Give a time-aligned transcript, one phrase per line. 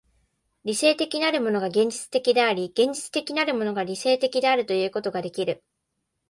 [0.65, 5.63] 理性的なるものが現実的であり、現実的なるものが理性的であるということができる。